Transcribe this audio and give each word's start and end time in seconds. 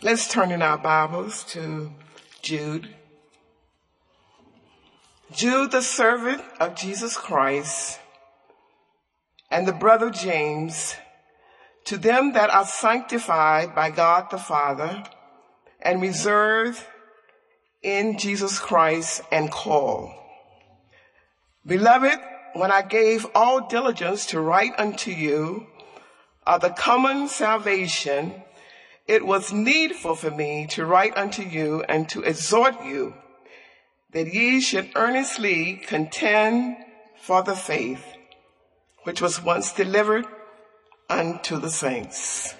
Let's 0.00 0.28
turn 0.28 0.52
in 0.52 0.62
our 0.62 0.78
Bibles 0.78 1.42
to 1.54 1.90
Jude. 2.40 2.88
Jude, 5.32 5.72
the 5.72 5.82
servant 5.82 6.40
of 6.60 6.76
Jesus 6.76 7.16
Christ, 7.16 7.98
and 9.50 9.66
the 9.66 9.72
brother 9.72 10.10
James, 10.10 10.94
to 11.86 11.96
them 11.98 12.34
that 12.34 12.48
are 12.48 12.64
sanctified 12.64 13.74
by 13.74 13.90
God 13.90 14.30
the 14.30 14.38
Father 14.38 15.02
and 15.82 16.00
reserved 16.00 16.80
in 17.82 18.18
Jesus 18.18 18.60
Christ 18.60 19.22
and 19.32 19.50
called. 19.50 20.12
Beloved, 21.66 22.20
when 22.52 22.70
I 22.70 22.82
gave 22.82 23.26
all 23.34 23.66
diligence 23.66 24.26
to 24.26 24.40
write 24.40 24.78
unto 24.78 25.10
you 25.10 25.66
of 26.46 26.60
the 26.60 26.70
common 26.70 27.26
salvation, 27.26 28.44
it 29.08 29.24
was 29.24 29.52
needful 29.52 30.14
for 30.14 30.30
me 30.30 30.66
to 30.66 30.84
write 30.84 31.16
unto 31.16 31.42
you 31.42 31.82
and 31.88 32.08
to 32.10 32.22
exhort 32.22 32.84
you 32.84 33.14
that 34.12 34.32
ye 34.32 34.60
should 34.60 34.90
earnestly 34.94 35.76
contend 35.86 36.76
for 37.20 37.42
the 37.42 37.56
faith 37.56 38.04
which 39.04 39.22
was 39.22 39.42
once 39.42 39.72
delivered 39.72 40.26
unto 41.08 41.58
the 41.58 41.70
saints. 41.70 42.54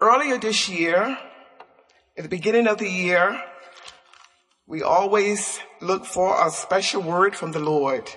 Earlier 0.00 0.38
this 0.38 0.68
year, 0.68 1.18
at 2.16 2.22
the 2.22 2.28
beginning 2.28 2.68
of 2.68 2.78
the 2.78 2.88
year, 2.88 3.42
we 4.66 4.82
always 4.82 5.58
look 5.80 6.04
for 6.04 6.46
a 6.46 6.50
special 6.50 7.02
word 7.02 7.34
from 7.34 7.52
the 7.52 7.58
Lord. 7.58 8.10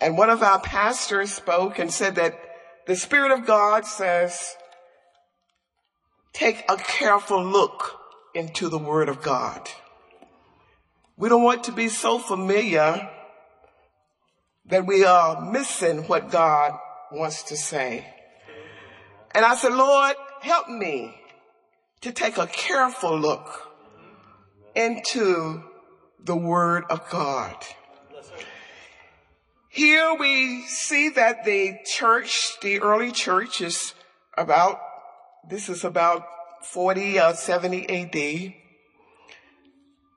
And 0.00 0.18
one 0.18 0.30
of 0.30 0.42
our 0.42 0.60
pastors 0.60 1.32
spoke 1.32 1.78
and 1.78 1.92
said 1.92 2.14
that 2.16 2.47
the 2.88 2.96
Spirit 2.96 3.32
of 3.32 3.44
God 3.44 3.84
says, 3.84 4.56
take 6.32 6.64
a 6.70 6.76
careful 6.76 7.44
look 7.44 8.00
into 8.34 8.70
the 8.70 8.78
Word 8.78 9.10
of 9.10 9.20
God. 9.20 9.68
We 11.18 11.28
don't 11.28 11.42
want 11.42 11.64
to 11.64 11.72
be 11.72 11.88
so 11.90 12.18
familiar 12.18 13.10
that 14.64 14.86
we 14.86 15.04
are 15.04 15.38
missing 15.38 16.04
what 16.04 16.30
God 16.30 16.78
wants 17.12 17.42
to 17.44 17.58
say. 17.58 18.06
And 19.34 19.44
I 19.44 19.54
said, 19.54 19.74
Lord, 19.74 20.16
help 20.40 20.70
me 20.70 21.14
to 22.00 22.10
take 22.10 22.38
a 22.38 22.46
careful 22.46 23.18
look 23.20 23.70
into 24.74 25.62
the 26.24 26.36
Word 26.36 26.84
of 26.88 27.06
God. 27.10 27.54
Here 29.68 30.14
we 30.18 30.62
see 30.62 31.10
that 31.10 31.44
the 31.44 31.78
church, 31.84 32.58
the 32.62 32.80
early 32.80 33.12
church 33.12 33.60
is 33.60 33.94
about, 34.36 34.80
this 35.48 35.68
is 35.68 35.84
about 35.84 36.24
40 36.62 37.20
or 37.20 37.34
70 37.34 37.88
AD. 37.88 38.54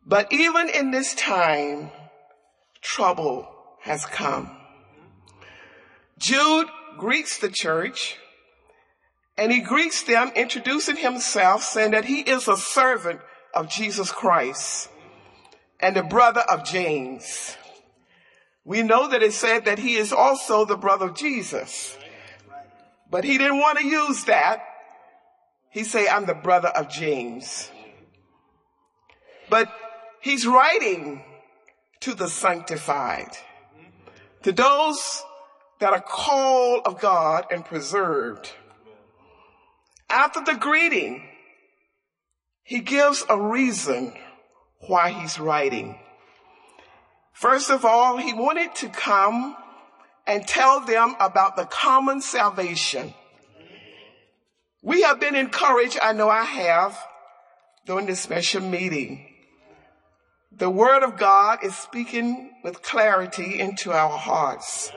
But 0.06 0.32
even 0.32 0.70
in 0.70 0.92
this 0.92 1.14
time, 1.14 1.92
trouble 2.82 3.48
has 3.82 4.06
come. 4.06 4.58
Jude 6.18 6.68
greets 6.98 7.38
the 7.40 7.50
church 7.50 8.18
and 9.38 9.52
he 9.52 9.60
greets 9.60 10.04
them 10.04 10.32
introducing 10.36 10.98
himself 10.98 11.64
saying 11.64 11.92
that 11.92 12.06
he 12.06 12.20
is 12.22 12.48
a 12.48 12.58
servant 12.58 13.22
of 13.54 13.70
Jesus 13.70 14.12
Christ 14.12 14.90
and 15.80 15.98
a 15.98 16.04
brother 16.04 16.42
of 16.42 16.64
James. 16.64 17.58
We 18.64 18.84
know 18.84 19.08
that 19.08 19.24
it 19.24 19.34
said 19.34 19.66
that 19.66 19.80
he 19.80 19.96
is 19.96 20.14
also 20.14 20.66
the 20.66 20.78
brother 20.78 21.06
of 21.08 21.16
Jesus. 21.16 21.98
But 23.10 23.24
he 23.24 23.38
didn't 23.38 23.60
want 23.60 23.80
to 23.80 23.86
use 23.86 24.26
that. 24.26 24.64
He 25.70 25.84
say, 25.84 26.08
I'm 26.08 26.26
the 26.26 26.34
brother 26.34 26.68
of 26.70 26.90
James. 26.90 27.72
But 29.50 29.72
he's 30.22 30.46
writing 30.46 31.24
to 32.02 32.14
the 32.14 32.28
sanctified, 32.28 33.32
to 34.44 34.52
those 34.52 35.24
that 35.80 35.94
are 35.94 36.02
called 36.02 36.84
of 36.86 37.00
God 37.00 37.46
and 37.52 37.66
preserved. 37.66 38.52
After 40.10 40.42
the 40.44 40.56
greeting, 40.56 41.24
he 42.64 42.80
gives 42.80 43.24
a 43.28 43.40
reason 43.40 44.14
why 44.88 45.12
he's 45.12 45.40
writing. 45.40 46.00
First 47.34 47.70
of 47.70 47.86
all, 47.86 48.18
he 48.18 48.34
wanted 48.34 48.76
to 48.76 48.90
come 48.90 49.56
and 50.28 50.48
tell 50.48 50.80
them 50.82 51.16
about 51.20 51.56
the 51.56 51.66
common 51.66 52.22
salvation. 52.22 53.14
We 54.84 55.02
have 55.04 55.20
been 55.20 55.36
encouraged, 55.36 56.00
I 56.02 56.14
know 56.14 56.30
I 56.30 56.44
have, 56.44 56.98
during 57.86 58.06
this 58.06 58.22
special 58.22 58.62
meeting. 58.62 59.28
The 60.52 60.70
word 60.70 61.04
of 61.04 61.18
God 61.18 61.64
is 61.64 61.76
speaking 61.76 62.52
with 62.64 62.82
clarity 62.82 63.60
into 63.60 63.92
our 63.92 64.18
hearts. 64.18 64.92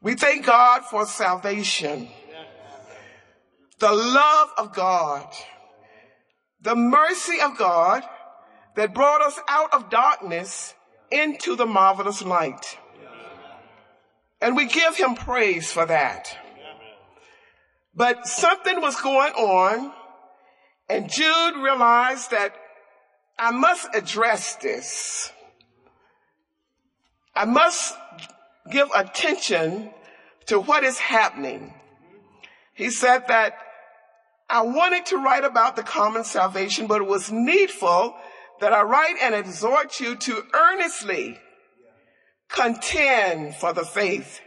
We 0.00 0.14
thank 0.14 0.44
God 0.44 0.84
for 0.84 1.06
salvation, 1.06 2.08
the 3.78 3.92
love 3.92 4.48
of 4.58 4.74
God, 4.74 5.26
the 6.60 6.74
mercy 6.74 7.40
of 7.40 7.56
God, 7.56 8.02
that 8.76 8.94
brought 8.94 9.22
us 9.22 9.38
out 9.48 9.72
of 9.72 9.90
darkness 9.90 10.74
into 11.10 11.56
the 11.56 11.66
marvelous 11.66 12.22
light. 12.22 12.78
And 14.40 14.56
we 14.56 14.66
give 14.66 14.96
him 14.96 15.14
praise 15.14 15.72
for 15.72 15.86
that. 15.86 16.36
But 17.94 18.26
something 18.26 18.80
was 18.80 19.00
going 19.00 19.32
on 19.32 19.92
and 20.88 21.10
Jude 21.10 21.56
realized 21.56 22.30
that 22.30 22.54
I 23.38 23.50
must 23.50 23.94
address 23.94 24.56
this. 24.56 25.32
I 27.34 27.44
must 27.46 27.94
give 28.70 28.88
attention 28.94 29.90
to 30.46 30.60
what 30.60 30.84
is 30.84 30.98
happening. 30.98 31.74
He 32.74 32.90
said 32.90 33.28
that 33.28 33.56
I 34.48 34.62
wanted 34.62 35.06
to 35.06 35.16
write 35.16 35.44
about 35.44 35.74
the 35.74 35.82
common 35.82 36.24
salvation, 36.24 36.86
but 36.86 37.00
it 37.00 37.08
was 37.08 37.32
needful 37.32 38.14
that 38.60 38.72
I 38.72 38.82
write 38.82 39.16
and 39.20 39.34
exhort 39.34 40.00
you 40.00 40.16
to 40.16 40.42
earnestly 40.52 41.38
contend 42.48 43.56
for 43.56 43.72
the 43.72 43.84
faith 43.84 44.40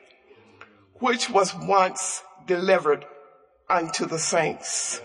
which 1.00 1.30
was 1.30 1.54
once 1.54 2.24
delivered 2.46 3.06
unto 3.70 4.06
the 4.06 4.20
saints. 4.20 5.02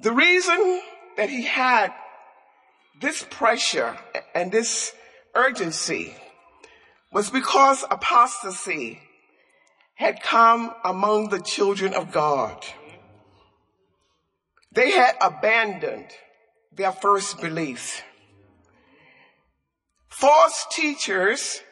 The 0.00 0.12
reason 0.12 0.80
that 1.16 1.30
he 1.30 1.44
had 1.44 1.92
this 3.00 3.24
pressure 3.30 3.96
and 4.34 4.50
this 4.50 4.92
urgency 5.34 6.14
was 7.12 7.30
because 7.30 7.84
apostasy 7.90 9.00
had 9.94 10.22
come 10.22 10.72
among 10.84 11.28
the 11.28 11.40
children 11.40 11.94
of 11.94 12.10
God. 12.10 12.64
They 14.72 14.90
had 14.90 15.14
abandoned 15.20 16.08
their 16.74 16.92
first 16.92 17.40
belief. 17.40 18.02
False 20.08 20.66
teachers 20.70 21.62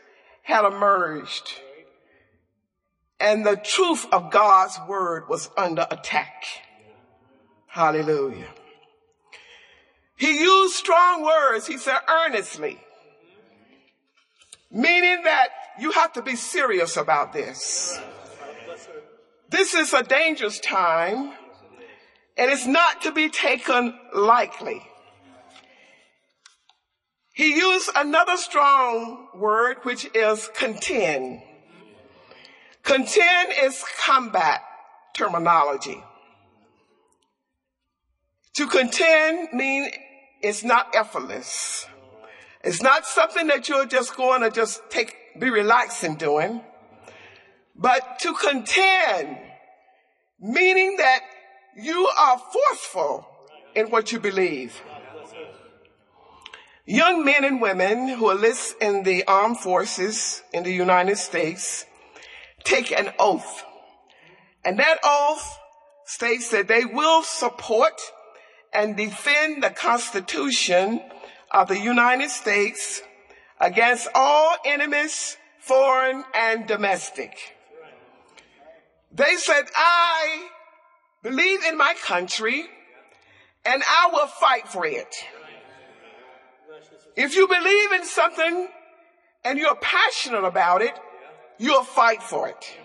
had 0.42 0.64
emerged 0.64 1.60
and 3.20 3.44
the 3.44 3.56
truth 3.56 4.06
of 4.12 4.30
God's 4.30 4.78
word 4.88 5.28
was 5.28 5.50
under 5.56 5.86
attack. 5.90 6.44
Hallelujah. 7.66 8.48
He 10.16 10.40
used 10.40 10.74
strong 10.74 11.22
words. 11.22 11.66
He 11.66 11.78
said 11.78 11.98
earnestly, 12.08 12.80
meaning 14.70 15.22
that 15.24 15.48
you 15.78 15.92
have 15.92 16.12
to 16.14 16.22
be 16.22 16.34
serious 16.34 16.96
about 16.96 17.32
this. 17.32 18.00
This 19.50 19.74
is 19.74 19.92
a 19.92 20.02
dangerous 20.02 20.58
time 20.60 21.32
and 22.36 22.50
it's 22.50 22.66
not 22.66 23.02
to 23.02 23.12
be 23.12 23.28
taken 23.28 23.98
lightly. 24.14 24.82
He 27.40 27.54
used 27.56 27.88
another 27.96 28.36
strong 28.36 29.28
word, 29.34 29.78
which 29.84 30.06
is 30.14 30.50
contend. 30.54 31.40
Contend 32.82 33.52
is 33.62 33.82
combat 33.98 34.60
terminology. 35.14 36.04
To 38.56 38.66
contend 38.66 39.54
means 39.54 39.88
it's 40.42 40.64
not 40.64 40.94
effortless. 40.94 41.86
It's 42.62 42.82
not 42.82 43.06
something 43.06 43.46
that 43.46 43.70
you're 43.70 43.86
just 43.86 44.14
going 44.18 44.42
to 44.42 44.50
just 44.50 44.82
take, 44.90 45.16
be 45.38 45.48
relaxing 45.48 46.16
doing. 46.16 46.60
But 47.74 48.18
to 48.18 48.34
contend, 48.34 49.38
meaning 50.38 50.98
that 50.98 51.20
you 51.74 52.06
are 52.06 52.38
forceful 52.52 53.26
in 53.74 53.86
what 53.86 54.12
you 54.12 54.20
believe. 54.20 54.78
Young 56.90 57.24
men 57.24 57.44
and 57.44 57.60
women 57.60 58.08
who 58.08 58.32
enlist 58.32 58.74
in 58.80 59.04
the 59.04 59.22
armed 59.28 59.60
forces 59.60 60.42
in 60.52 60.64
the 60.64 60.72
United 60.72 61.18
States 61.18 61.86
take 62.64 62.90
an 62.90 63.12
oath. 63.16 63.64
And 64.64 64.76
that 64.80 64.98
oath 65.04 65.56
states 66.04 66.50
that 66.50 66.66
they 66.66 66.84
will 66.84 67.22
support 67.22 67.92
and 68.72 68.96
defend 68.96 69.62
the 69.62 69.70
Constitution 69.70 71.00
of 71.52 71.68
the 71.68 71.78
United 71.78 72.28
States 72.28 73.02
against 73.60 74.08
all 74.12 74.56
enemies, 74.64 75.36
foreign 75.60 76.24
and 76.34 76.66
domestic. 76.66 77.54
They 79.12 79.36
said, 79.36 79.66
I 79.76 80.48
believe 81.22 81.60
in 81.68 81.78
my 81.78 81.94
country 82.02 82.66
and 83.64 83.80
I 83.88 84.10
will 84.12 84.26
fight 84.26 84.66
for 84.66 84.84
it. 84.84 85.14
If 87.16 87.34
you 87.36 87.48
believe 87.48 87.92
in 87.92 88.04
something 88.04 88.68
and 89.44 89.58
you're 89.58 89.76
passionate 89.76 90.44
about 90.44 90.82
it, 90.82 90.92
you'll 91.58 91.84
fight 91.84 92.22
for 92.22 92.48
it. 92.48 92.78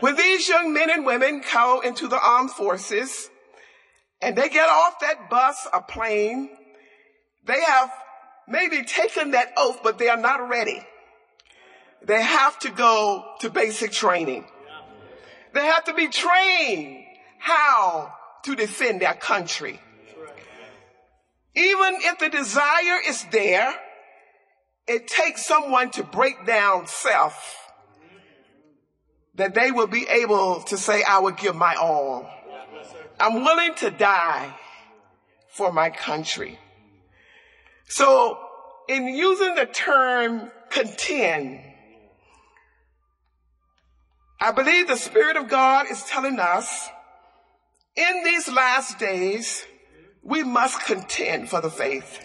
When 0.00 0.16
these 0.16 0.48
young 0.48 0.72
men 0.72 0.90
and 0.90 1.06
women 1.06 1.42
go 1.52 1.80
into 1.80 2.08
the 2.08 2.20
armed 2.20 2.50
forces 2.50 3.30
and 4.20 4.36
they 4.36 4.48
get 4.48 4.68
off 4.68 5.00
that 5.00 5.30
bus 5.30 5.68
or 5.72 5.82
plane, 5.82 6.50
they 7.44 7.60
have 7.60 7.90
maybe 8.48 8.82
taken 8.82 9.30
that 9.32 9.52
oath, 9.56 9.80
but 9.82 9.98
they 9.98 10.08
are 10.08 10.16
not 10.16 10.48
ready. 10.48 10.80
They 12.04 12.20
have 12.20 12.58
to 12.60 12.70
go 12.70 13.24
to 13.40 13.50
basic 13.50 13.92
training. 13.92 14.46
They 15.54 15.66
have 15.66 15.84
to 15.84 15.94
be 15.94 16.08
trained 16.08 17.04
how 17.38 18.12
to 18.44 18.56
defend 18.56 19.02
their 19.02 19.14
country. 19.14 19.80
Even 21.54 21.98
if 22.00 22.18
the 22.18 22.28
desire 22.28 22.98
is 23.06 23.24
there, 23.30 23.74
it 24.86 25.06
takes 25.06 25.44
someone 25.44 25.90
to 25.90 26.02
break 26.02 26.46
down 26.46 26.86
self 26.86 27.62
that 29.34 29.54
they 29.54 29.70
will 29.70 29.86
be 29.86 30.06
able 30.08 30.60
to 30.62 30.76
say, 30.76 31.02
I 31.02 31.18
will 31.18 31.32
give 31.32 31.54
my 31.54 31.74
all. 31.74 32.28
I'm 33.18 33.44
willing 33.44 33.74
to 33.76 33.90
die 33.90 34.54
for 35.48 35.72
my 35.72 35.90
country. 35.90 36.58
So 37.86 38.38
in 38.88 39.06
using 39.08 39.54
the 39.54 39.66
term 39.66 40.50
contend, 40.70 41.60
I 44.40 44.50
believe 44.50 44.88
the 44.88 44.96
Spirit 44.96 45.36
of 45.36 45.48
God 45.48 45.86
is 45.90 46.02
telling 46.04 46.40
us 46.40 46.88
in 47.94 48.24
these 48.24 48.48
last 48.48 48.98
days, 48.98 49.64
we 50.22 50.42
must 50.44 50.80
contend 50.84 51.50
for 51.50 51.60
the 51.60 51.70
faith. 51.70 52.20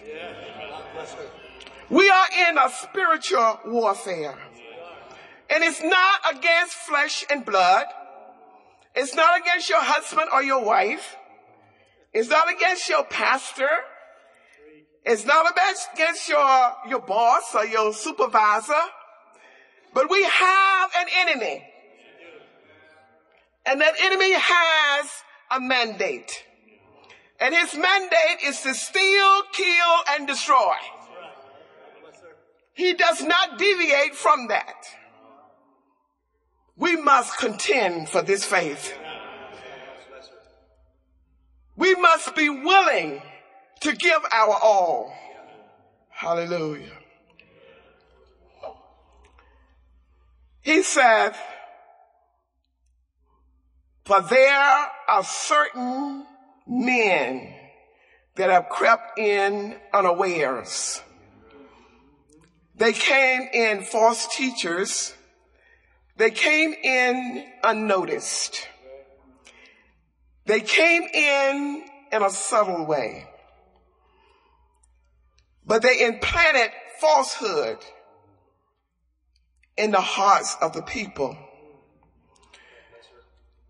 We 1.90 2.08
are 2.10 2.26
in 2.48 2.58
a 2.58 2.70
spiritual 2.70 3.60
warfare. 3.66 4.36
And 5.50 5.64
it's 5.64 5.82
not 5.82 6.20
against 6.36 6.74
flesh 6.74 7.24
and 7.30 7.44
blood. 7.44 7.86
It's 8.94 9.14
not 9.14 9.40
against 9.40 9.68
your 9.70 9.80
husband 9.80 10.28
or 10.32 10.42
your 10.42 10.64
wife. 10.64 11.16
It's 12.12 12.28
not 12.28 12.52
against 12.52 12.88
your 12.88 13.04
pastor. 13.04 13.70
It's 15.04 15.24
not 15.24 15.50
against 15.94 16.28
your, 16.28 16.72
your 16.88 17.00
boss 17.00 17.54
or 17.54 17.64
your 17.64 17.94
supervisor. 17.94 18.74
But 19.94 20.10
we 20.10 20.22
have 20.22 20.90
an 20.98 21.06
enemy. 21.16 21.64
And 23.64 23.80
that 23.80 23.94
enemy 24.00 24.34
has 24.34 25.10
a 25.50 25.60
mandate. 25.60 26.44
And 27.40 27.54
his 27.54 27.74
mandate 27.74 28.42
is 28.44 28.60
to 28.62 28.74
steal, 28.74 29.42
kill, 29.52 29.96
and 30.10 30.26
destroy. 30.26 30.74
He 32.74 32.94
does 32.94 33.22
not 33.22 33.58
deviate 33.58 34.14
from 34.14 34.48
that. 34.48 34.84
We 36.76 36.96
must 36.96 37.38
contend 37.38 38.08
for 38.08 38.22
this 38.22 38.44
faith. 38.44 38.96
We 41.76 41.94
must 41.94 42.34
be 42.34 42.48
willing 42.48 43.22
to 43.80 43.92
give 43.94 44.20
our 44.32 44.58
all. 44.62 45.12
Hallelujah. 46.08 46.90
He 50.60 50.82
said, 50.82 51.34
for 54.04 54.20
there 54.22 54.86
are 55.08 55.24
certain 55.24 56.26
men 56.68 57.54
that 58.36 58.50
have 58.50 58.68
crept 58.68 59.18
in 59.18 59.76
unawares. 59.92 61.02
They 62.76 62.92
came 62.92 63.48
in 63.52 63.82
false 63.82 64.28
teachers. 64.36 65.14
They 66.16 66.30
came 66.30 66.72
in 66.72 67.44
unnoticed. 67.64 68.68
They 70.46 70.60
came 70.60 71.02
in 71.02 71.84
in 72.12 72.22
a 72.22 72.30
subtle 72.30 72.86
way. 72.86 73.26
But 75.66 75.82
they 75.82 76.04
implanted 76.04 76.70
falsehood 77.00 77.78
in 79.76 79.90
the 79.90 80.00
hearts 80.00 80.56
of 80.60 80.72
the 80.72 80.82
people. 80.82 81.36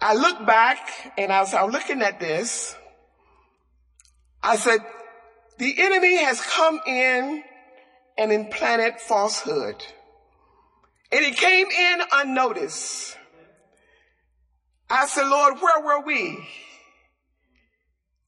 I 0.00 0.14
look 0.14 0.46
back 0.46 1.12
and 1.18 1.32
as 1.32 1.54
I 1.54 1.64
was 1.64 1.72
looking 1.72 2.02
at 2.02 2.20
this, 2.20 2.76
I 4.42 4.56
said, 4.56 4.80
the 5.58 5.74
enemy 5.78 6.22
has 6.22 6.40
come 6.40 6.80
in 6.86 7.42
and 8.16 8.32
implanted 8.32 9.00
falsehood. 9.00 9.76
And 11.10 11.24
it 11.24 11.36
came 11.36 11.66
in 11.66 12.00
unnoticed. 12.12 13.16
I 14.90 15.06
said, 15.06 15.28
Lord, 15.28 15.58
where 15.60 15.82
were 15.82 16.04
we? 16.04 16.46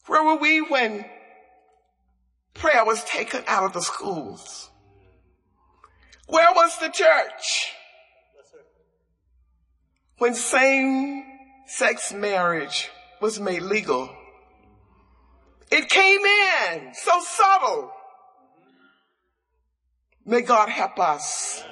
Where 0.07 0.25
were 0.25 0.37
we 0.37 0.61
when 0.61 1.05
prayer 2.55 2.85
was 2.85 3.05
taken 3.05 3.43
out 3.47 3.65
of 3.65 3.73
the 3.73 3.83
schools? 3.83 4.71
Where 6.27 6.53
was 6.53 6.79
the 6.79 6.89
church? 6.89 7.73
When 10.19 10.35
same 10.35 11.25
sex 11.67 12.12
marriage 12.12 12.91
was 13.21 13.41
made 13.41 13.62
legal. 13.62 14.11
It 15.70 15.88
came 15.88 16.20
in 16.20 16.94
so 16.94 17.20
subtle. 17.20 17.93
May 20.26 20.43
God 20.43 20.69
help 20.69 20.99
us 20.99 21.62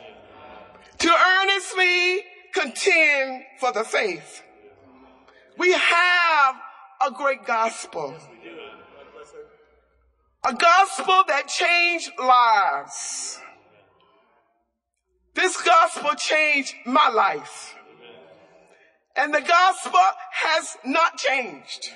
to 0.99 1.09
earnestly 1.09 2.23
contend 2.55 3.43
for 3.61 3.73
the 3.73 3.85
faith. 3.85 4.43
We 5.57 5.73
have 5.73 6.57
a 7.07 7.11
great 7.11 7.45
gospel. 7.45 8.17
A 10.45 10.55
gospel 10.55 11.25
that 11.27 11.49
changed 11.49 12.11
lives. 12.19 13.41
This 15.35 15.61
gospel 15.63 16.11
changed 16.17 16.75
my 16.87 17.09
life. 17.09 17.75
And 19.17 19.35
the 19.35 19.41
gospel 19.41 20.01
has 20.33 20.77
not 20.85 21.17
changed. 21.17 21.91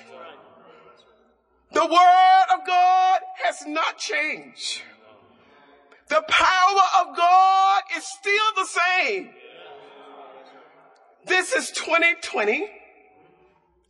The 1.73 1.85
word 1.85 2.45
of 2.53 2.67
God 2.67 3.19
has 3.43 3.65
not 3.65 3.97
changed. 3.97 4.83
The 6.07 6.23
power 6.27 6.81
of 7.01 7.17
God 7.17 7.81
is 7.97 8.03
still 8.05 8.53
the 8.55 8.65
same. 8.65 9.29
This 11.25 11.53
is 11.53 11.71
2020. 11.71 12.69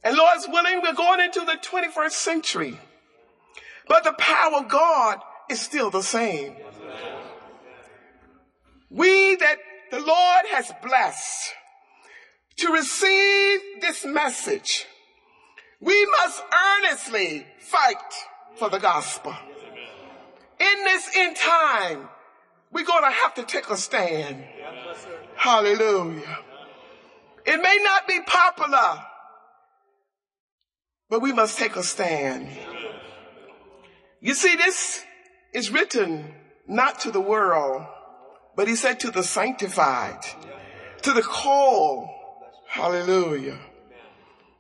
And 0.04 0.18
Lord's 0.18 0.48
willing, 0.48 0.82
we're 0.82 0.94
going 0.94 1.22
into 1.22 1.42
the 1.42 1.58
21st 1.62 2.12
century. 2.12 2.80
But 3.88 4.04
the 4.04 4.14
power 4.14 4.58
of 4.58 4.70
God 4.70 5.20
is 5.50 5.60
still 5.60 5.90
the 5.90 6.04
same. 6.04 6.56
We 8.90 9.36
that 9.36 9.58
the 9.92 10.00
Lord 10.00 10.46
has 10.52 10.72
blessed 10.84 11.54
to 12.58 12.72
receive 12.72 13.60
this 13.82 14.06
message, 14.06 14.86
we 15.84 16.06
must 16.06 16.44
earnestly 16.78 17.46
fight 17.60 18.14
for 18.56 18.70
the 18.70 18.80
gospel. 18.80 19.36
In 20.60 20.84
this 20.86 21.10
end 21.16 21.36
time, 21.36 22.10
we're 22.72 22.86
going 22.86 23.04
to 23.04 23.12
have 23.12 23.34
to 23.36 23.44
take 23.44 23.70
a 23.70 23.76
stand. 23.76 24.44
Hallelujah. 25.36 26.40
It 27.46 27.58
may 27.62 27.80
not 27.84 28.08
be 28.08 28.22
popular, 28.26 29.04
but 31.10 31.22
we 31.22 31.34
must 31.34 31.60
take 31.60 31.76
a 31.76 31.84
stand. 31.84 32.48
You 34.22 34.34
see, 34.34 34.56
this 34.56 35.04
is 35.54 35.70
written 35.70 36.34
not 36.66 37.02
to 37.02 37.12
the 37.12 37.20
world, 37.20 37.86
but 38.56 38.70
he 38.70 38.76
said 38.76 39.02
to 39.02 39.12
the 39.12 39.24
sanctified, 39.24 40.24
to 41.02 41.12
the 41.12 41.22
called, 41.22 42.08
Hallelujah. 42.68 43.60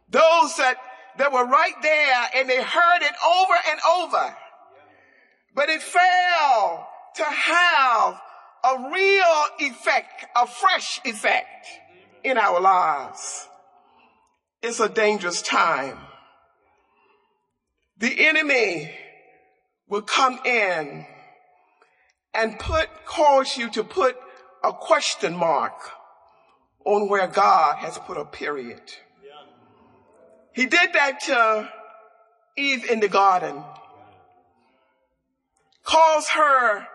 Those 0.09 0.57
that, 0.57 0.75
that 1.17 1.31
were 1.31 1.45
right 1.45 1.75
there 1.81 2.29
and 2.35 2.49
they 2.49 2.61
heard 2.61 3.01
it 3.01 3.13
over 3.25 3.53
and 3.69 3.79
over. 3.97 4.35
But 5.55 5.69
it 5.69 5.81
failed 5.81 6.79
to 7.15 7.23
have 7.23 8.19
a 8.63 8.89
real 8.91 9.45
effect, 9.59 10.25
a 10.35 10.47
fresh 10.47 11.01
effect 11.05 11.67
in 12.23 12.37
our 12.37 12.59
lives. 12.59 13.47
It's 14.61 14.79
a 14.79 14.89
dangerous 14.89 15.41
time. 15.41 15.97
The 17.97 18.27
enemy 18.27 18.93
will 19.87 20.01
come 20.01 20.39
in 20.45 21.05
and 22.33 22.57
put, 22.57 22.89
cause 23.05 23.57
you 23.57 23.69
to 23.71 23.83
put 23.83 24.15
a 24.63 24.73
question 24.73 25.35
mark 25.35 25.73
on 26.85 27.09
where 27.09 27.27
God 27.27 27.77
has 27.77 27.97
put 27.99 28.17
a 28.17 28.25
period. 28.25 28.81
He 30.53 30.67
did 30.67 30.93
that 30.93 31.19
to 31.21 31.69
Eve 32.55 32.89
in 32.89 32.99
the 32.99 33.07
garden. 33.07 33.63
Cause 35.83 36.27
her 36.29 36.87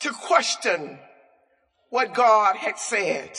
to 0.00 0.12
question 0.12 0.98
what 1.90 2.14
God 2.14 2.56
had 2.56 2.78
said. 2.78 3.30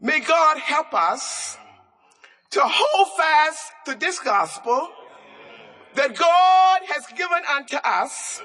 May 0.00 0.20
God 0.20 0.58
help 0.58 0.92
us 0.92 1.56
to 2.50 2.60
hold 2.62 3.08
fast 3.16 3.72
to 3.86 3.94
this 3.94 4.18
gospel 4.18 4.88
that 5.94 6.16
God 6.16 6.80
has 6.88 7.06
given 7.16 7.42
unto 7.50 7.76
us. 7.76 8.42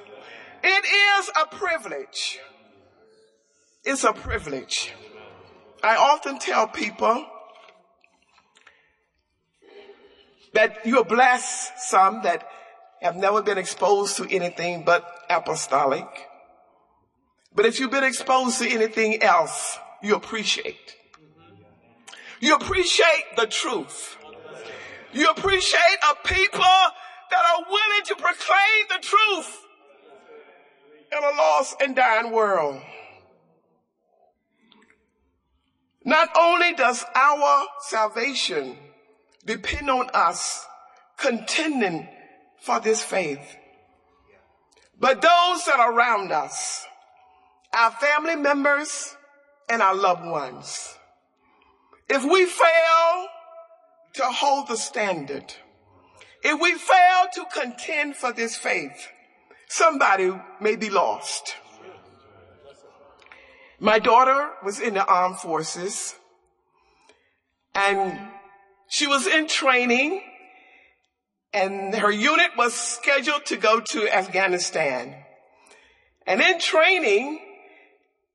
It 0.64 0.86
is 0.86 1.32
a 1.42 1.48
privilege. 1.56 2.40
It's 3.84 4.04
a 4.04 4.14
privilege. 4.14 4.94
I 5.84 5.96
often 5.96 6.40
tell 6.40 6.68
people 6.68 7.26
that 10.54 10.86
you're 10.86 11.04
blessed, 11.04 11.74
some 11.78 12.22
that 12.24 12.48
have 13.02 13.16
never 13.16 13.42
been 13.42 13.58
exposed 13.58 14.18
to 14.18 14.28
anything 14.30 14.84
but 14.84 15.06
apostolic. 15.30 16.08
But 17.54 17.66
if 17.66 17.80
you've 17.80 17.92
been 17.92 18.04
exposed 18.04 18.60
to 18.60 18.70
anything 18.70 19.22
else, 19.22 19.78
you 20.02 20.16
appreciate. 20.16 20.96
You 22.40 22.56
appreciate 22.56 23.36
the 23.36 23.46
truth. 23.46 24.18
You 25.12 25.30
appreciate 25.30 25.98
a 26.10 26.28
people 26.28 26.60
that 26.60 27.44
are 27.46 27.66
willing 27.70 28.04
to 28.06 28.16
proclaim 28.16 28.84
the 28.90 29.00
truth 29.02 29.66
in 31.12 31.24
a 31.24 31.38
lost 31.38 31.76
and 31.82 31.96
dying 31.96 32.32
world. 32.32 32.82
Not 36.04 36.30
only 36.38 36.74
does 36.74 37.06
our 37.16 37.66
salvation 37.88 38.78
depend 39.46 39.90
on 39.90 40.10
us 40.14 40.66
contending 41.18 42.08
for 42.62 42.80
this 42.80 43.02
faith, 43.02 43.58
but 45.00 45.22
those 45.22 45.66
that 45.66 45.80
are 45.80 45.94
around 45.94 46.32
us, 46.32 46.86
our 47.74 47.92
family 47.92 48.36
members 48.36 49.16
and 49.70 49.82
our 49.82 49.96
loved 49.96 50.26
ones. 50.26 50.96
If 52.10 52.24
we 52.24 52.46
fail 52.46 53.28
to 54.14 54.24
hold 54.24 54.68
the 54.68 54.78
standard, 54.78 55.54
if 56.44 56.60
we 56.62 56.74
fail 56.74 57.26
to 57.34 57.46
contend 57.54 58.16
for 58.16 58.32
this 58.32 58.56
faith, 58.56 59.08
somebody 59.68 60.32
may 60.60 60.76
be 60.76 60.90
lost. 60.90 61.56
My 63.80 64.00
daughter 64.00 64.52
was 64.64 64.80
in 64.80 64.94
the 64.94 65.06
armed 65.06 65.40
forces 65.40 66.16
and 67.76 68.30
she 68.94 69.08
was 69.08 69.26
in 69.26 69.48
training 69.48 70.22
and 71.52 71.96
her 71.96 72.12
unit 72.12 72.52
was 72.56 72.76
scheduled 72.76 73.44
to 73.48 73.58
go 73.58 73.80
to 73.80 74.08
Afghanistan. 74.08 75.16
And 76.28 76.40
in 76.40 76.60
training, 76.60 77.40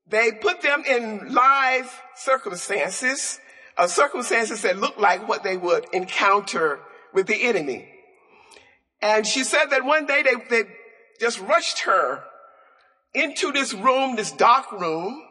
they 0.09 0.33
put 0.33 0.61
them 0.63 0.83
in 0.85 1.33
live 1.33 2.03
circumstances, 2.17 3.39
uh, 3.77 3.87
circumstances 3.87 4.63
that 4.63 4.79
looked 4.79 4.99
like 4.99 5.29
what 5.29 5.45
they 5.45 5.57
would 5.57 5.87
encounter 5.93 6.81
with 7.15 7.29
the 7.29 7.41
enemy. 7.45 7.89
And 9.01 9.25
she 9.25 9.45
said 9.45 9.67
that 9.67 9.85
one 9.85 10.07
day 10.07 10.25
they, 10.25 10.35
they 10.51 10.69
just 11.21 11.39
rushed 11.39 11.83
her 11.83 12.25
into 13.15 13.53
this 13.53 13.73
room, 13.75 14.17
this 14.17 14.33
dark 14.33 14.73
room. 14.73 15.23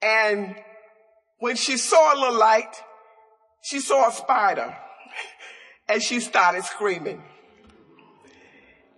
And 0.00 0.56
when 1.40 1.56
she 1.56 1.76
saw 1.76 2.14
a 2.14 2.16
little 2.18 2.38
light, 2.38 2.74
she 3.68 3.80
saw 3.80 4.08
a 4.08 4.12
spider 4.12 4.74
and 5.90 6.02
she 6.02 6.20
started 6.20 6.64
screaming. 6.64 7.22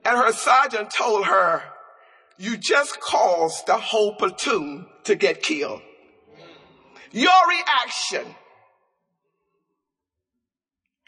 And 0.05 0.17
her 0.17 0.31
sergeant 0.31 0.91
told 0.97 1.27
her, 1.27 1.65
you 2.39 2.57
just 2.57 3.00
caused 3.00 3.67
the 3.67 3.77
whole 3.77 4.15
platoon 4.15 4.87
to 5.05 5.17
get 5.17 5.43
killed. 5.43 5.83
Your 7.11 7.49
reaction, 7.49 8.25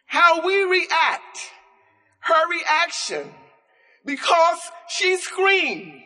how 0.07 0.45
we 0.45 0.65
react, 0.65 1.39
her 2.19 2.49
reaction, 2.51 3.33
because 4.05 4.59
she 4.89 5.17
screamed, 5.19 6.03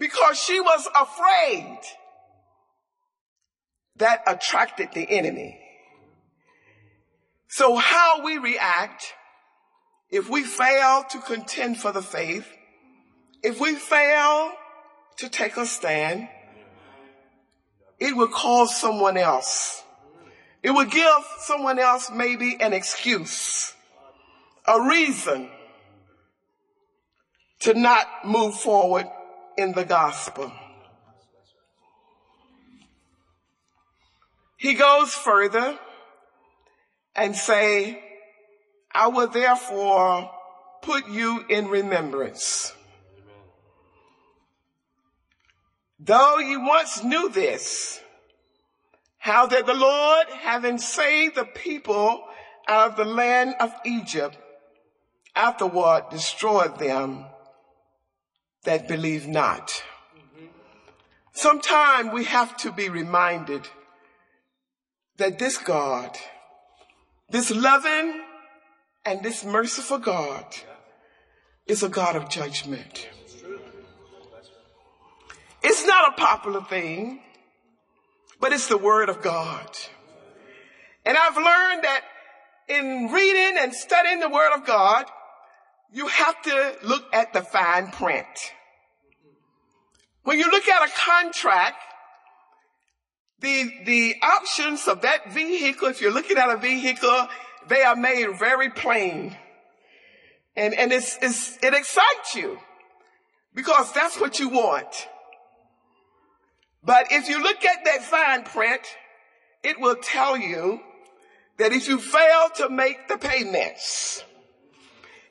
because 0.00 0.40
she 0.40 0.60
was 0.60 0.88
afraid, 1.00 1.78
that 3.94 4.24
attracted 4.26 4.88
the 4.92 5.08
enemy. 5.08 5.60
So 7.54 7.76
how 7.76 8.24
we 8.24 8.38
react 8.38 9.14
if 10.10 10.28
we 10.28 10.42
fail 10.42 11.04
to 11.10 11.20
contend 11.20 11.78
for 11.78 11.92
the 11.92 12.02
faith, 12.02 12.52
if 13.44 13.60
we 13.60 13.76
fail 13.76 14.50
to 15.18 15.28
take 15.28 15.56
a 15.56 15.64
stand, 15.64 16.28
it 18.00 18.16
will 18.16 18.26
cause 18.26 18.76
someone 18.76 19.16
else. 19.16 19.84
It 20.64 20.72
will 20.72 20.86
give 20.86 21.24
someone 21.42 21.78
else 21.78 22.10
maybe 22.10 22.56
an 22.60 22.72
excuse, 22.72 23.72
a 24.66 24.82
reason 24.88 25.48
to 27.60 27.74
not 27.74 28.08
move 28.24 28.56
forward 28.56 29.06
in 29.56 29.74
the 29.74 29.84
gospel. 29.84 30.50
He 34.56 34.74
goes 34.74 35.14
further 35.14 35.78
and 37.14 37.36
say, 37.36 38.02
I 38.92 39.08
will 39.08 39.28
therefore 39.28 40.30
put 40.82 41.08
you 41.08 41.44
in 41.48 41.68
remembrance. 41.68 42.72
Though 45.98 46.38
you 46.38 46.60
once 46.60 47.02
knew 47.02 47.30
this, 47.30 48.00
how 49.18 49.46
that 49.46 49.64
the 49.64 49.74
Lord, 49.74 50.26
having 50.28 50.78
saved 50.78 51.36
the 51.36 51.44
people 51.44 52.22
out 52.68 52.90
of 52.90 52.96
the 52.96 53.04
land 53.04 53.54
of 53.58 53.72
Egypt, 53.86 54.36
afterward 55.34 56.04
destroyed 56.10 56.78
them 56.78 57.24
that 58.64 58.86
believe 58.88 59.26
not. 59.26 59.82
Sometime 61.32 62.12
we 62.12 62.24
have 62.24 62.56
to 62.58 62.70
be 62.70 62.88
reminded 62.88 63.66
that 65.16 65.38
this 65.38 65.58
God, 65.58 66.16
this 67.30 67.50
loving 67.50 68.22
and 69.04 69.22
this 69.22 69.44
merciful 69.44 69.98
God 69.98 70.44
is 71.66 71.82
a 71.82 71.88
God 71.88 72.16
of 72.16 72.28
judgment. 72.28 73.08
It's 75.62 75.86
not 75.86 76.12
a 76.12 76.20
popular 76.20 76.62
thing, 76.62 77.20
but 78.40 78.52
it's 78.52 78.68
the 78.68 78.76
word 78.76 79.08
of 79.08 79.22
God. 79.22 79.68
And 81.06 81.16
I've 81.16 81.36
learned 81.36 81.84
that 81.84 82.02
in 82.68 83.10
reading 83.12 83.58
and 83.58 83.74
studying 83.74 84.20
the 84.20 84.28
word 84.28 84.54
of 84.54 84.66
God, 84.66 85.06
you 85.92 86.06
have 86.06 86.40
to 86.42 86.76
look 86.82 87.04
at 87.14 87.32
the 87.32 87.42
fine 87.42 87.90
print. 87.90 88.26
When 90.24 90.38
you 90.38 90.50
look 90.50 90.66
at 90.68 90.88
a 90.88 90.92
contract, 90.92 91.76
the, 93.44 93.70
the 93.84 94.14
options 94.22 94.88
of 94.88 95.02
that 95.02 95.32
vehicle, 95.32 95.88
if 95.88 96.00
you're 96.00 96.12
looking 96.12 96.38
at 96.38 96.50
a 96.50 96.56
vehicle, 96.56 97.28
they 97.68 97.82
are 97.82 97.94
made 97.94 98.26
very 98.38 98.70
plain. 98.70 99.36
And, 100.56 100.74
and 100.74 100.92
it's, 100.92 101.18
it's, 101.20 101.58
it 101.62 101.74
excites 101.74 102.34
you 102.34 102.58
because 103.54 103.92
that's 103.92 104.18
what 104.20 104.38
you 104.38 104.48
want. 104.48 105.08
But 106.82 107.08
if 107.10 107.28
you 107.28 107.42
look 107.42 107.64
at 107.64 107.84
that 107.84 108.02
fine 108.02 108.44
print, 108.44 108.82
it 109.62 109.80
will 109.80 109.96
tell 109.96 110.36
you 110.36 110.80
that 111.58 111.72
if 111.72 111.88
you 111.88 111.98
fail 111.98 112.48
to 112.56 112.68
make 112.68 113.08
the 113.08 113.16
payments, 113.16 114.24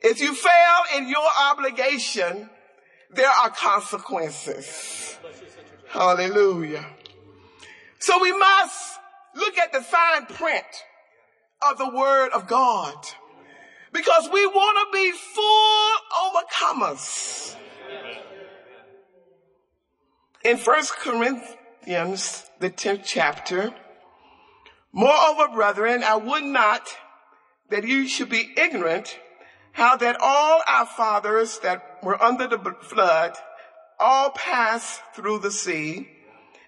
if 0.02 0.20
you 0.20 0.34
fail 0.34 0.98
in 0.98 1.08
your 1.08 1.28
obligation, 1.50 2.50
there 3.12 3.30
are 3.30 3.50
consequences. 3.50 5.18
Hallelujah. 5.90 6.86
So 8.04 8.20
we 8.20 8.38
must 8.38 9.00
look 9.34 9.58
at 9.58 9.72
the 9.72 9.80
fine 9.80 10.26
print 10.26 10.66
of 11.66 11.78
the 11.78 11.88
word 11.88 12.32
of 12.34 12.48
God 12.48 12.98
because 13.94 14.30
we 14.30 14.46
want 14.46 14.92
to 14.92 14.92
be 14.92 15.14
full 15.14 15.94
overcomers. 16.26 17.56
in 20.44 20.58
1 20.58 20.84
Corinthians, 21.00 22.50
the 22.60 22.70
10th 22.70 23.04
chapter, 23.06 23.74
Moreover, 24.92 25.48
brethren, 25.54 26.04
I 26.04 26.18
would 26.18 26.44
not 26.44 26.86
that 27.70 27.88
you 27.88 28.10
should 28.10 28.28
be 28.28 28.52
ignorant 28.58 29.18
how 29.72 29.96
that 29.96 30.18
all 30.20 30.62
our 30.68 30.86
fathers 30.86 31.60
that 31.60 32.00
were 32.04 32.22
under 32.22 32.50
the 32.50 32.60
flood 32.82 33.38
all 33.98 34.32
passed 34.32 35.00
through 35.16 35.40
the 35.40 35.52
sea 35.52 36.10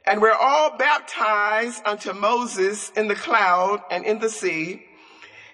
and 0.05 0.21
were 0.21 0.33
all 0.33 0.77
baptized 0.77 1.81
unto 1.85 2.13
Moses 2.13 2.91
in 2.91 3.07
the 3.07 3.15
cloud 3.15 3.81
and 3.89 4.05
in 4.05 4.19
the 4.19 4.29
sea 4.29 4.85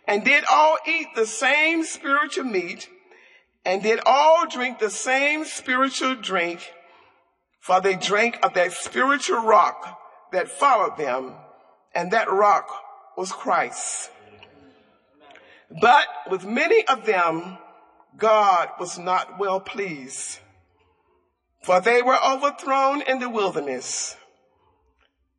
and 0.08 0.24
did 0.24 0.44
all 0.52 0.78
eat 0.86 1.08
the 1.16 1.26
same 1.26 1.84
spiritual 1.84 2.44
meat 2.44 2.90
and 3.66 3.84
did 3.84 4.00
all 4.06 4.48
drink 4.48 4.80
the 4.80 4.90
same 4.90 5.46
spiritual 5.46 6.16
drink 6.16 6.74
for 7.60 7.80
they 7.80 7.96
drank 7.96 8.40
of 8.44 8.54
that 8.56 8.74
spiritual 8.74 9.42
rock 9.44 10.00
that 10.32 10.50
followed 10.50 10.98
them 10.98 11.34
and 11.94 12.12
that 12.12 12.32
rock 12.32 12.70
was 13.16 13.32
Christ. 13.32 14.10
But 15.80 16.08
with 16.30 16.44
many 16.44 16.86
of 16.88 17.06
them, 17.06 17.58
God 18.18 18.70
was 18.80 18.98
not 18.98 19.40
well 19.40 19.60
pleased, 19.60 20.40
for 21.64 21.80
they 21.80 22.02
were 22.02 22.18
overthrown 22.24 23.02
in 23.04 23.20
the 23.20 23.30
wilderness. 23.30 24.18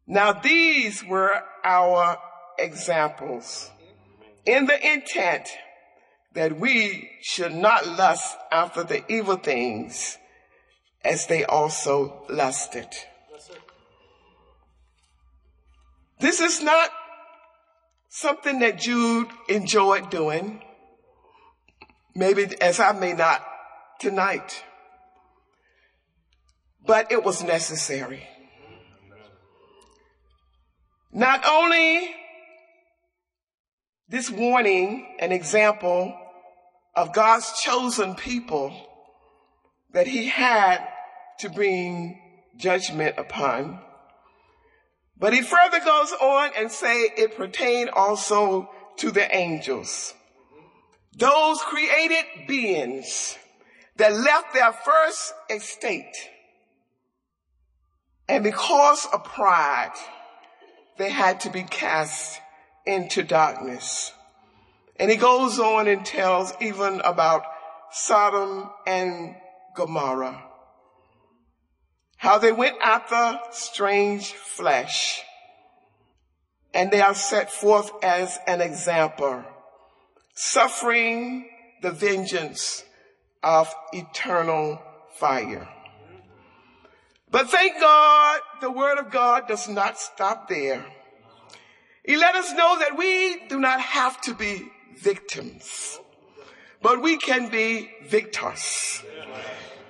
Now 0.07 0.33
these 0.33 1.05
were 1.05 1.43
our 1.65 2.19
examples 2.59 3.71
in 4.45 4.67
the 4.67 4.93
intent 4.93 5.49
that 6.35 6.59
we 6.59 7.11
should 7.21 7.55
not 7.55 7.87
lust 7.87 8.37
after 8.51 8.83
the 8.83 9.05
evil 9.13 9.37
things 9.37 10.19
as 11.05 11.27
they 11.27 11.45
also 11.45 12.25
lusted. 12.29 12.89
This 16.21 16.41
is 16.41 16.63
not 16.63 16.91
something 18.09 18.61
that 18.61 18.79
Jude 18.79 19.29
enjoyed 19.49 20.11
doing. 20.11 20.63
Maybe 22.15 22.47
as 22.61 22.79
I 22.79 22.93
may 22.93 23.13
not 23.13 23.45
tonight. 23.99 24.63
But 26.87 27.11
it 27.11 27.25
was 27.25 27.43
necessary. 27.43 28.29
Not 31.13 31.45
only 31.47 32.11
this 34.09 34.31
warning 34.31 35.07
an 35.19 35.31
example 35.31 36.19
of 36.97 37.13
God's 37.13 37.61
chosen 37.61 38.15
people 38.15 38.75
that 39.93 40.07
he 40.07 40.29
had 40.29 40.87
to 41.41 41.51
bring 41.51 42.19
judgment 42.57 43.17
upon, 43.19 43.81
but 45.19 45.35
he 45.35 45.43
further 45.43 45.81
goes 45.81 46.13
on 46.13 46.51
and 46.57 46.71
say 46.71 47.11
it 47.17 47.37
pertained 47.37 47.91
also 47.91 48.71
to 48.97 49.11
the 49.11 49.35
angels. 49.35 50.15
Those 51.17 51.61
created 51.61 52.25
beings 52.49 53.37
that 53.97 54.15
left 54.15 54.55
their 54.55 54.73
first 54.73 55.35
estate. 55.51 56.31
And 58.29 58.43
because 58.43 59.07
of 59.13 59.25
pride, 59.25 59.93
they 61.03 61.11
had 61.11 61.41
to 61.41 61.51
be 61.51 61.65
cast 61.65 62.41
into 62.87 63.25
darkness. 63.25 64.13
And 65.01 65.11
he 65.11 65.17
goes 65.17 65.59
on 65.59 65.89
and 65.89 66.07
tells 66.07 66.53
even 66.61 67.01
about 67.01 67.45
Sodom 67.91 68.71
and 68.87 69.35
Gomorrah 69.75 70.45
how 72.19 72.39
they 72.39 72.53
went 72.53 72.77
after 72.81 73.41
strange 73.51 74.33
flesh. 74.33 75.23
And 76.73 76.93
they 76.93 77.01
are 77.01 77.15
set 77.15 77.51
forth 77.51 77.91
as 78.01 78.39
an 78.47 78.61
example, 78.61 79.43
suffering 80.35 81.49
the 81.83 81.91
vengeance 81.91 82.85
of 83.43 83.75
eternal 83.93 84.81
fire. 85.19 85.69
But 87.33 87.49
thank 87.49 87.81
God, 87.81 88.41
the 88.61 88.71
word 88.71 88.99
of 88.99 89.11
God 89.11 89.49
does 89.49 89.67
not 89.67 89.99
stop 89.99 90.51
there. 90.51 90.85
He 92.05 92.17
let 92.17 92.35
us 92.35 92.53
know 92.53 92.79
that 92.79 92.99
we 92.99 93.47
do 93.49 93.59
not 93.59 93.81
have 93.81 94.21
to 94.23 94.35
be 94.35 94.71
victims, 94.99 95.99
but 96.83 97.01
we 97.01 97.17
can 97.17 97.49
be 97.49 97.91
victors. 98.07 99.03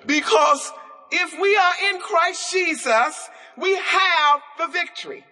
Because 0.07 0.73
if 1.11 1.41
we 1.41 1.57
are 1.57 1.75
in 1.91 2.01
Christ 2.01 2.53
Jesus, 2.53 3.29
we 3.57 3.75
have 3.77 4.41
the 4.59 4.69
victory. 4.69 5.25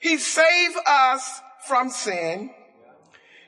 He 0.00 0.16
saved 0.18 0.76
us 0.88 1.40
from 1.68 1.88
sin. 1.88 2.50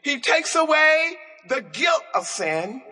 He 0.03 0.21
takes 0.21 0.55
away 0.55 1.17
the 1.49 1.63
guilt 1.63 2.05
of 2.15 2.25
sin 2.27 2.83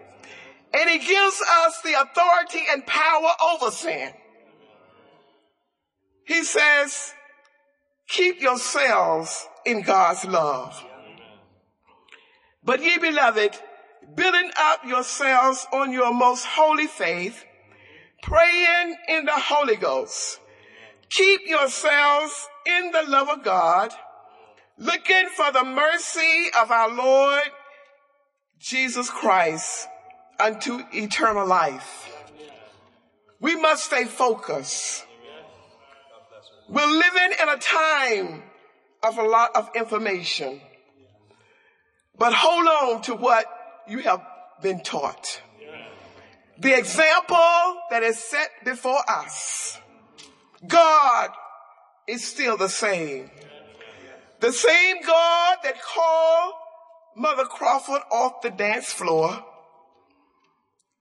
and 0.72 0.88
he 0.88 0.98
gives 0.98 1.42
us 1.64 1.80
the 1.82 2.00
authority 2.00 2.64
and 2.70 2.86
power 2.86 3.30
over 3.52 3.70
sin. 3.70 4.12
He 6.26 6.44
says, 6.44 7.12
keep 8.08 8.40
yourselves 8.40 9.48
in 9.66 9.82
God's 9.82 10.24
love. 10.24 10.84
But 12.62 12.82
ye 12.82 12.98
beloved, 12.98 13.58
building 14.14 14.50
up 14.58 14.84
yourselves 14.84 15.66
on 15.72 15.92
your 15.92 16.14
most 16.14 16.44
holy 16.44 16.86
faith, 16.86 17.44
praying 18.22 18.96
in 19.08 19.24
the 19.24 19.32
Holy 19.32 19.76
Ghost. 19.76 20.38
Keep 21.10 21.40
yourselves 21.46 22.48
in 22.66 22.92
the 22.92 23.02
love 23.08 23.28
of 23.28 23.42
God, 23.42 23.92
looking 24.78 25.26
for 25.34 25.50
the 25.50 25.64
mercy 25.64 26.46
of 26.60 26.70
our 26.70 26.94
Lord 26.94 27.42
Jesus 28.60 29.10
Christ 29.10 29.88
unto 30.40 30.80
eternal 30.92 31.46
life. 31.46 32.08
We 33.40 33.56
must 33.56 33.84
stay 33.84 34.04
focused. 34.04 35.06
We're 36.68 36.86
living 36.86 37.32
in 37.42 37.48
a 37.48 37.56
time 37.56 38.42
of 39.02 39.18
a 39.18 39.22
lot 39.22 39.56
of 39.56 39.70
information. 39.74 40.60
But 42.18 42.32
hold 42.34 42.66
on 42.66 43.02
to 43.02 43.14
what 43.14 43.46
you 43.88 43.98
have 44.00 44.22
been 44.62 44.82
taught. 44.82 45.40
The 46.58 46.76
example 46.76 47.80
that 47.90 48.02
is 48.02 48.18
set 48.18 48.50
before 48.64 49.00
us. 49.08 49.78
God 50.66 51.30
is 52.06 52.22
still 52.22 52.58
the 52.58 52.68
same. 52.68 53.30
The 54.40 54.52
same 54.52 54.96
God 55.06 55.58
that 55.64 55.80
called 55.82 56.54
Mother 57.16 57.44
Crawford 57.44 58.02
off 58.10 58.42
the 58.42 58.50
dance 58.50 58.92
floor 58.92 59.44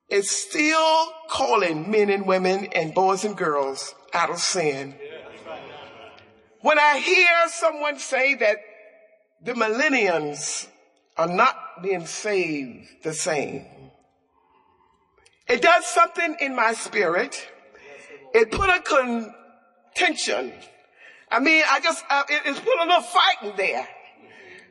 is 0.10 0.30
still 0.30 1.08
calling 1.30 1.90
men 1.90 2.10
and 2.10 2.26
women 2.26 2.66
and 2.74 2.94
boys 2.94 3.24
and 3.24 3.38
girls 3.38 3.94
out 4.14 4.30
of 4.30 4.40
sin. 4.40 4.96
When 6.62 6.80
I 6.80 7.00
hear 7.00 7.28
someone 7.48 8.00
say 8.00 8.36
that 8.36 8.58
the 9.42 9.56
millenniums 9.56 10.68
are 11.18 11.28
not 11.28 11.56
being 11.82 12.06
saved 12.06 13.04
the 13.04 13.14
same. 13.14 13.66
It 15.48 15.62
does 15.62 15.86
something 15.86 16.36
in 16.40 16.56
my 16.56 16.74
spirit. 16.74 17.48
It 18.34 18.52
put 18.52 18.70
a 18.70 18.82
contention. 19.96 20.54
I 21.32 21.40
mean, 21.40 21.64
I 21.68 21.80
just, 21.80 22.04
uh, 22.10 22.24
it, 22.30 22.42
it's 22.46 22.60
put 22.60 22.78
a 22.80 22.86
little 22.86 23.02
fighting 23.02 23.54
there. 23.58 23.88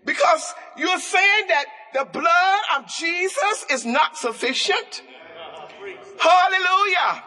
Because 0.05 0.55
you're 0.77 0.99
saying 0.99 1.49
that 1.49 1.65
the 1.95 2.05
blood 2.05 2.61
of 2.77 2.87
Jesus 2.87 3.67
is 3.71 3.85
not 3.85 4.17
sufficient. 4.17 5.03
Hallelujah. 6.19 7.25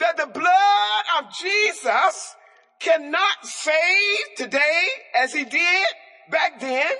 That 0.00 0.16
the 0.16 0.26
blood 0.26 1.04
of 1.18 1.32
Jesus 1.32 2.34
cannot 2.80 3.44
save 3.44 4.18
today 4.36 4.88
as 5.14 5.32
he 5.32 5.44
did 5.44 5.86
back 6.30 6.60
then 6.60 6.92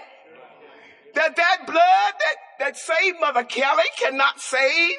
that 1.16 1.34
that 1.34 1.66
blood 1.66 1.74
that, 1.78 2.36
that 2.58 2.76
saved 2.76 3.18
Mother 3.20 3.42
Kelly 3.42 3.84
cannot 3.98 4.38
save 4.38 4.92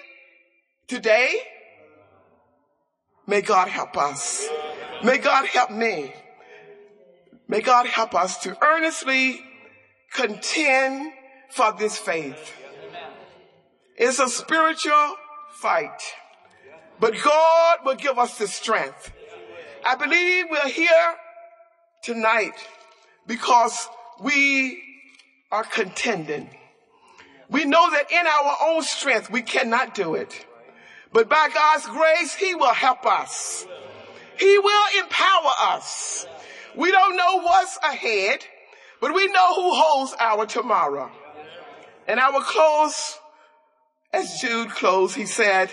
today? 0.88 1.40
May 3.28 3.42
God 3.42 3.68
help 3.68 3.96
us. 3.98 4.48
May 5.04 5.20
God 5.20 5.46
help 5.46 5.70
me. 5.70 6.12
May 7.48 7.62
God 7.62 7.86
help 7.86 8.16
us 8.16 8.40
to 8.40 8.58
earnestly 8.64 9.40
contend 10.14 11.12
for 11.52 11.72
this 11.78 11.98
faith. 11.98 12.54
It's 13.96 14.20
a 14.20 14.28
spiritual 14.28 15.16
fight, 15.62 16.02
but 17.00 17.16
God 17.24 17.78
will 17.84 17.96
give 17.96 18.18
us 18.20 18.38
the 18.38 18.48
strength. 18.48 19.12
I 19.86 19.96
believe 19.96 20.46
we're 20.52 20.70
here 20.70 21.16
tonight 22.04 22.54
because 23.26 23.88
we 24.22 24.84
are 25.52 25.64
contending. 25.64 26.50
We 27.50 27.66
know 27.66 27.90
that 27.90 28.12
in 28.12 28.28
our 28.28 28.58
own 28.70 28.84
strength, 28.84 29.32
we 29.32 29.42
cannot 29.42 29.96
do 29.96 30.16
it. 30.16 30.46
But 31.14 31.30
by 31.30 31.50
God's 31.54 31.88
grace, 31.88 32.36
he 32.36 32.54
will 32.54 32.74
help 32.74 33.06
us. 33.06 33.66
He 34.38 34.60
will 34.60 34.86
empower 35.00 35.52
us. 35.74 36.28
We 36.76 36.92
don't 36.92 37.16
know 37.18 37.42
what's 37.42 37.78
ahead, 37.78 38.46
but 39.02 39.16
we 39.16 39.28
know 39.32 39.56
who 39.56 39.74
holds 39.74 40.14
our 40.20 40.46
tomorrow. 40.46 41.10
And 42.08 42.20
I 42.20 42.30
will 42.30 42.42
close 42.42 43.18
as 44.18 44.40
Jude 44.42 44.70
closed. 44.70 45.16
He 45.16 45.26
said, 45.26 45.70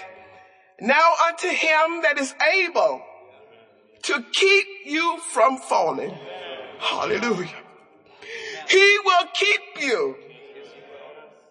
now 0.81 1.11
unto 1.29 1.49
him 1.49 2.03
that 2.03 2.19
is 2.19 2.35
able 2.53 3.03
to 4.03 4.25
keep 4.33 4.67
you 4.85 5.19
from 5.33 5.57
falling. 5.57 6.15
Hallelujah. 6.79 7.51
He 8.69 8.99
will 9.05 9.27
keep 9.35 9.61
you 9.81 10.17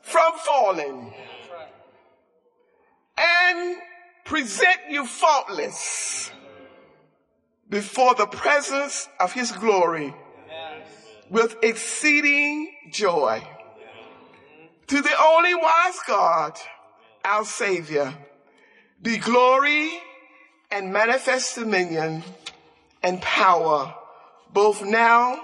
from 0.02 0.34
falling 0.46 1.14
and 3.18 3.78
present 4.26 4.80
you 4.90 5.06
faultless 5.06 6.32
before 7.70 8.14
the 8.16 8.28
presence 8.28 9.08
of 9.20 9.34
his 9.34 9.52
glory 9.52 10.14
with 11.30 11.56
exceeding 11.64 12.72
joy. 12.92 13.42
To 14.88 15.02
the 15.02 15.16
only 15.20 15.56
wise 15.56 16.00
God, 16.08 16.54
our 17.24 17.46
Savior, 17.46 18.14
be 19.02 19.18
glory 19.18 19.92
and 20.72 20.92
manifest 20.92 21.56
dominion 21.56 22.24
and 23.02 23.22
power 23.22 23.94
both 24.52 24.84
now 24.84 25.40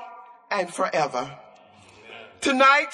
and 0.52 0.74
forever. 0.74 1.38
Tonight, 2.42 2.94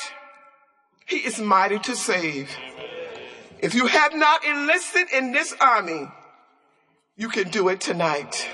he 1.05 1.17
is 1.17 1.39
mighty 1.39 1.79
to 1.79 1.95
save. 1.95 2.49
If 3.59 3.73
you 3.73 3.87
have 3.87 4.13
not 4.15 4.43
enlisted 4.43 5.07
in 5.13 5.31
this 5.31 5.53
army, 5.59 6.07
you 7.15 7.29
can 7.29 7.49
do 7.49 7.69
it 7.69 7.79
tonight. 7.79 8.47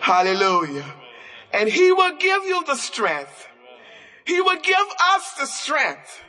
Hallelujah. 0.00 0.84
And 1.52 1.68
he 1.68 1.92
will 1.92 2.16
give 2.16 2.44
you 2.44 2.64
the 2.64 2.76
strength. 2.76 3.46
He 4.26 4.40
will 4.40 4.58
give 4.60 4.86
us 5.14 5.34
the 5.38 5.46
strength 5.46 6.20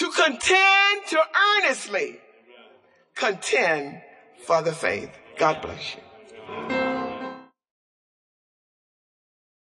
to 0.00 0.10
contend 0.12 1.06
to 1.08 1.18
earnestly 1.58 2.18
contend 3.14 4.00
for 4.46 4.62
the 4.62 4.72
faith. 4.72 5.10
God 5.36 5.60
bless 5.60 5.94
you. 5.94 6.79